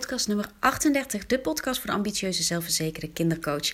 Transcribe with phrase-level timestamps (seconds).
[0.00, 3.72] podcast nummer 38, de podcast voor de ambitieuze, zelfverzekerde kindercoach.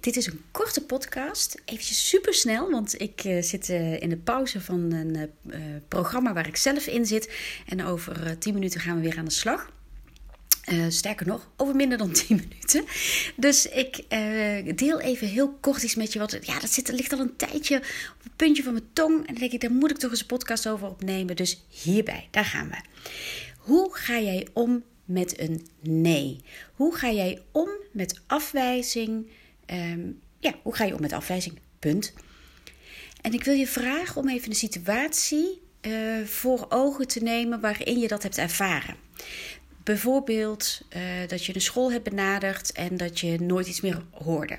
[0.00, 4.16] Dit is een korte podcast, eventjes super snel, want ik uh, zit uh, in de
[4.16, 5.58] pauze van een uh,
[5.88, 7.32] programma waar ik zelf in zit.
[7.66, 9.70] En over 10 minuten gaan we weer aan de slag.
[10.88, 12.84] sterker nog, over minder dan 10 minuten.
[13.36, 14.04] Dus ik
[14.78, 16.18] deel even heel kort iets met je.
[16.18, 19.18] Wat, ja, dat, zit, ligt al een tijdje op het puntje van mijn tong.
[19.18, 21.36] En dan denk ik, daar moet ik toch eens een podcast over opnemen.
[21.36, 22.76] Dus hierbij, daar gaan we.
[23.58, 26.40] Hoe ga jij om met een nee?
[26.74, 29.30] Hoe ga jij om met afwijzing?
[29.66, 31.58] Ehm, ja, hoe ga je om met afwijzing?
[31.78, 32.12] Punt.
[33.20, 37.98] En ik wil je vragen om even een situatie uh, voor ogen te nemen waarin
[37.98, 38.96] je dat hebt ervaren.
[39.84, 44.58] Bijvoorbeeld uh, dat je een school hebt benaderd en dat je nooit iets meer hoorde.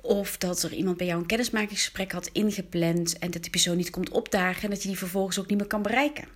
[0.00, 3.90] Of dat er iemand bij jou een kennismakingsgesprek had ingepland en dat die persoon niet
[3.90, 6.28] komt opdagen en dat je die vervolgens ook niet meer kan bereiken.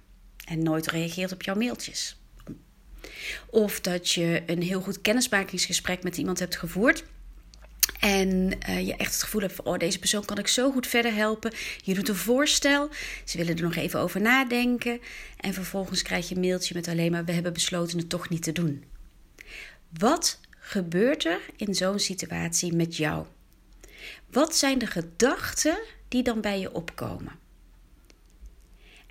[0.44, 2.21] En nooit reageert op jouw mailtjes.
[3.50, 7.04] Of dat je een heel goed kennismakingsgesprek met iemand hebt gevoerd.
[8.00, 10.86] En uh, je echt het gevoel hebt van, oh, deze persoon kan ik zo goed
[10.86, 11.52] verder helpen.
[11.82, 12.88] Je doet een voorstel,
[13.24, 15.00] ze willen er nog even over nadenken.
[15.36, 18.42] En vervolgens krijg je een mailtje met alleen maar, we hebben besloten het toch niet
[18.42, 18.84] te doen.
[19.98, 23.26] Wat gebeurt er in zo'n situatie met jou?
[24.30, 25.78] Wat zijn de gedachten
[26.08, 27.41] die dan bij je opkomen?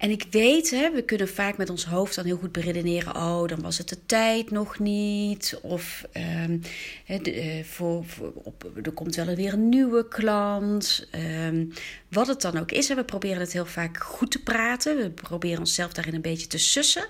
[0.01, 3.15] En ik weet, hè, we kunnen vaak met ons hoofd dan heel goed beredeneren.
[3.15, 5.59] Oh, dan was het de tijd nog niet.
[5.61, 6.05] Of
[6.45, 6.61] um,
[7.05, 11.07] de, voor, voor, op, er komt wel weer een nieuwe klant.
[11.45, 11.71] Um,
[12.09, 12.87] wat het dan ook is.
[12.87, 14.97] We proberen het heel vaak goed te praten.
[14.97, 17.07] We proberen onszelf daarin een beetje te sussen.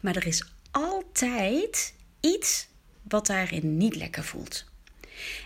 [0.00, 2.68] Maar er is altijd iets
[3.08, 4.64] wat daarin niet lekker voelt.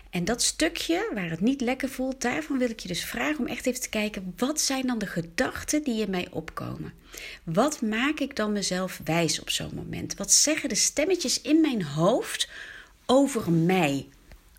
[0.09, 3.47] En dat stukje waar het niet lekker voelt, daarvan wil ik je dus vragen om
[3.47, 6.93] echt even te kijken: wat zijn dan de gedachten die in mij opkomen?
[7.43, 10.15] Wat maak ik dan mezelf wijs op zo'n moment?
[10.15, 12.49] Wat zeggen de stemmetjes in mijn hoofd
[13.05, 14.07] over mij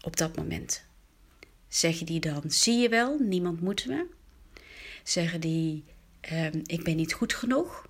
[0.00, 0.82] op dat moment?
[1.68, 4.06] Zeggen die dan: zie je wel, niemand moet me?
[5.02, 5.84] Zeggen die:
[6.20, 7.86] ehm, ik ben niet goed genoeg?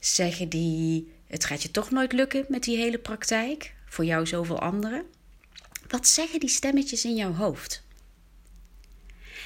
[0.00, 3.74] Zeggen die: het gaat je toch nooit lukken met die hele praktijk?
[3.86, 5.04] Voor jou zoveel anderen?
[5.92, 7.82] Wat zeggen die stemmetjes in jouw hoofd?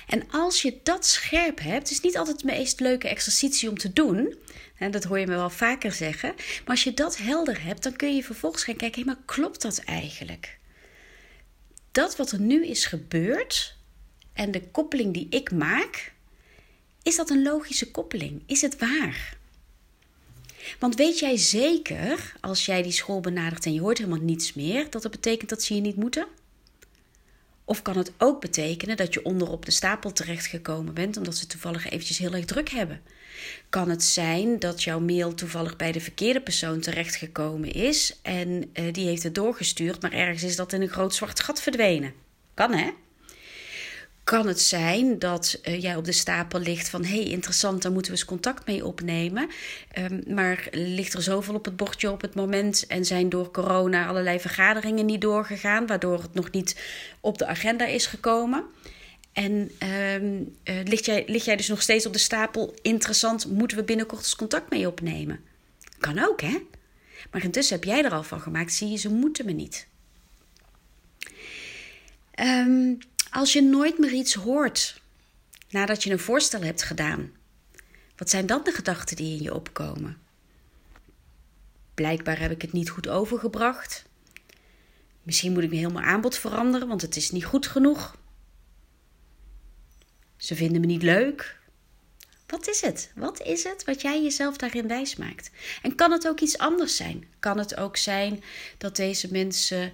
[0.07, 3.93] En als je dat scherp hebt, is niet altijd de meest leuke exercitie om te
[3.93, 4.35] doen.
[4.91, 6.35] Dat hoor je me wel vaker zeggen.
[6.37, 9.63] Maar als je dat helder hebt, dan kun je vervolgens gaan kijken: hé, maar klopt
[9.63, 10.59] dat eigenlijk?
[11.93, 13.77] Dat wat er nu is gebeurd
[14.33, 16.13] en de koppeling die ik maak,
[17.03, 18.43] is dat een logische koppeling?
[18.47, 19.37] Is het waar?
[20.79, 24.91] Want weet jij zeker, als jij die school benadert en je hoort helemaal niets meer,
[24.91, 26.27] dat dat betekent dat ze je niet moeten?
[27.65, 31.87] Of kan het ook betekenen dat je onderop de stapel terechtgekomen bent omdat ze toevallig
[31.87, 33.01] eventjes heel erg druk hebben?
[33.69, 38.93] Kan het zijn dat jouw mail toevallig bij de verkeerde persoon terechtgekomen is en uh,
[38.93, 42.13] die heeft het doorgestuurd, maar ergens is dat in een groot zwart gat verdwenen?
[42.55, 42.91] Kan hè?
[44.27, 48.13] Kan het zijn dat uh, jij op de stapel ligt van hey, interessant, daar moeten
[48.13, 49.49] we eens contact mee opnemen.
[49.99, 54.07] Um, maar ligt er zoveel op het bordje op het moment en zijn door corona
[54.07, 56.77] allerlei vergaderingen niet doorgegaan, waardoor het nog niet
[57.21, 58.65] op de agenda is gekomen.
[59.33, 59.71] En
[60.23, 62.75] um, ligt, jij, lig jij dus nog steeds op de stapel?
[62.83, 65.41] Interessant, moeten we binnenkort eens contact mee opnemen?
[65.99, 66.59] Kan ook, hè?
[67.31, 69.87] Maar intussen heb jij er al van gemaakt, zie je, ze moeten me niet.
[72.41, 72.99] Um,
[73.37, 75.01] als je nooit meer iets hoort
[75.69, 77.33] nadat je een voorstel hebt gedaan,
[78.17, 80.19] wat zijn dan de gedachten die in je opkomen?
[81.95, 84.05] Blijkbaar heb ik het niet goed overgebracht.
[85.23, 88.17] Misschien moet ik me helemaal aanbod veranderen, want het is niet goed genoeg.
[90.37, 91.59] Ze vinden me niet leuk.
[92.47, 93.13] Wat is het?
[93.15, 95.51] Wat is het wat jij jezelf daarin wijs maakt?
[95.83, 97.25] En kan het ook iets anders zijn?
[97.41, 98.43] Kan het ook zijn
[98.79, 99.93] dat deze mensen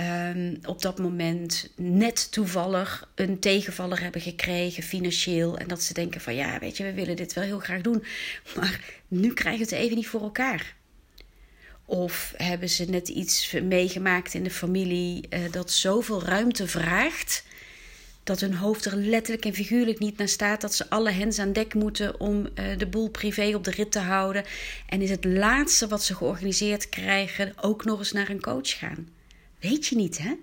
[0.00, 5.58] um, op dat moment net toevallig een tegenvaller hebben gekregen financieel.
[5.58, 8.04] En dat ze denken van ja, weet je, we willen dit wel heel graag doen.
[8.56, 10.74] Maar nu krijgen we het even niet voor elkaar.
[11.84, 17.44] Of hebben ze net iets meegemaakt in de familie uh, dat zoveel ruimte vraagt.
[18.22, 20.60] Dat hun hoofd er letterlijk en figuurlijk niet naar staat.
[20.60, 23.92] Dat ze alle hens aan dek moeten om uh, de boel privé op de rit
[23.92, 24.44] te houden.
[24.86, 29.08] En is het laatste wat ze georganiseerd krijgen ook nog eens naar een coach gaan.
[29.64, 30.34] Weet je niet, hè?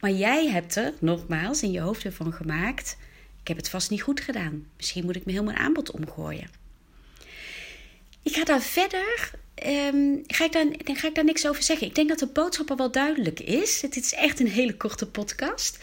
[0.00, 2.96] Maar jij hebt er, nogmaals, in je hoofd ervan gemaakt:
[3.40, 4.66] ik heb het vast niet goed gedaan.
[4.76, 6.50] Misschien moet ik me heel mijn aanbod omgooien.
[8.22, 9.30] Ik ga daar verder.
[9.66, 11.86] Um, ga ik daar, ga ik daar niks over zeggen.
[11.86, 13.82] Ik denk dat de boodschap al wel duidelijk is.
[13.82, 15.78] Het is echt een hele korte podcast.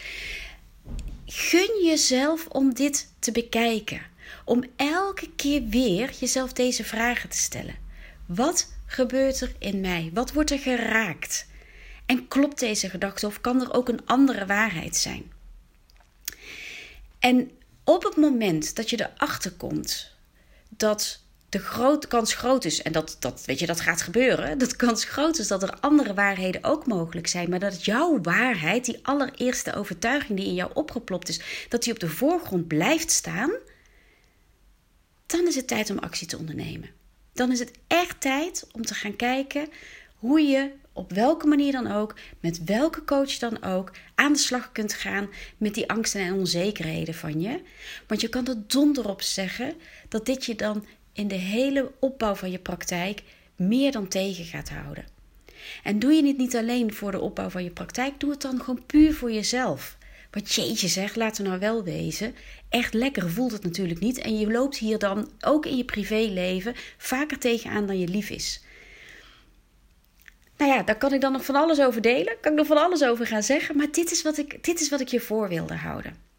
[1.26, 4.02] Gun jezelf om dit te bekijken.
[4.44, 7.76] Om elke keer weer jezelf deze vragen te stellen.
[8.26, 10.10] Wat gebeurt er in mij?
[10.14, 11.50] Wat wordt er geraakt?
[12.12, 15.32] En klopt deze gedachte of kan er ook een andere waarheid zijn?
[17.18, 17.50] En
[17.84, 20.14] op het moment dat je erachter komt
[20.68, 25.04] dat de kans groot is, en dat, dat, weet je, dat gaat gebeuren, dat kans
[25.04, 29.74] groot is dat er andere waarheden ook mogelijk zijn, maar dat jouw waarheid, die allereerste
[29.74, 33.50] overtuiging die in jou opgeplopt is, dat die op de voorgrond blijft staan,
[35.26, 36.90] dan is het tijd om actie te ondernemen.
[37.32, 39.68] Dan is het echt tijd om te gaan kijken
[40.22, 44.72] hoe je op welke manier dan ook, met welke coach dan ook, aan de slag
[44.72, 47.60] kunt gaan met die angsten en onzekerheden van je.
[48.06, 49.74] Want je kan er donder op zeggen
[50.08, 53.22] dat dit je dan in de hele opbouw van je praktijk
[53.56, 55.04] meer dan tegen gaat houden.
[55.82, 58.60] En doe je het niet alleen voor de opbouw van je praktijk, doe het dan
[58.60, 59.96] gewoon puur voor jezelf.
[60.30, 62.34] Wat jeetje zegt, laten we nou wel wezen.
[62.68, 64.18] Echt lekker voelt het natuurlijk niet.
[64.18, 68.62] En je loopt hier dan ook in je privéleven vaker tegenaan dan je lief is.
[70.56, 72.36] Nou ja, daar kan ik dan nog van alles over delen.
[72.40, 73.76] Kan ik nog van alles over gaan zeggen.
[73.76, 76.30] Maar dit is wat ik, dit is wat ik je voor wilde houden.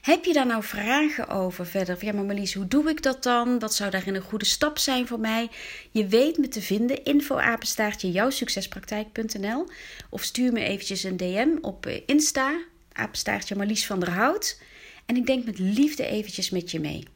[0.00, 2.04] Heb je daar nou vragen over verder?
[2.04, 3.58] Ja, maar Marlies, hoe doe ik dat dan?
[3.58, 5.48] Wat zou daarin een goede stap zijn voor mij?
[5.90, 7.04] Je weet me te vinden.
[7.04, 9.68] Info apenstaartje jouwsuccespraktijk.nl
[10.10, 12.60] Of stuur me eventjes een DM op eh, Insta.
[12.92, 14.60] Apenstaartje Marlies van der Hout.
[15.06, 17.06] En ik denk met liefde eventjes met je mee.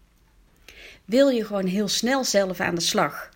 [1.04, 3.30] Wil je gewoon heel snel zelf aan de slag?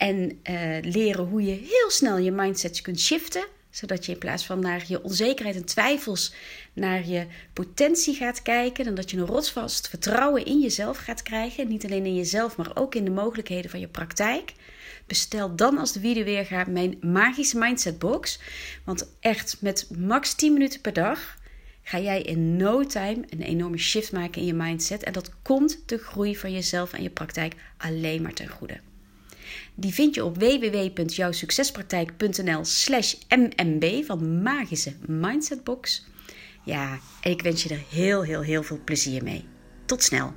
[0.00, 4.46] En uh, leren hoe je heel snel je mindset kunt shiften zodat je in plaats
[4.46, 6.34] van naar je onzekerheid en twijfels
[6.72, 8.86] naar je potentie gaat kijken.
[8.86, 11.68] En dat je een rotsvast vertrouwen in jezelf gaat krijgen.
[11.68, 14.52] Niet alleen in jezelf, maar ook in de mogelijkheden van je praktijk.
[15.06, 18.40] Bestel dan als de video weer gaat mijn magische mindset box.
[18.84, 21.38] Want echt met max 10 minuten per dag
[21.82, 25.02] ga jij in no time een enorme shift maken in je mindset.
[25.02, 28.80] En dat komt de groei van jezelf en je praktijk alleen maar ten goede.
[29.74, 36.06] Die vind je op www.jouwsuccespraktijk.nl slash mmb van Magische Mindsetbox.
[36.64, 39.44] Ja, en ik wens je er heel, heel, heel veel plezier mee.
[39.84, 40.32] Tot snel!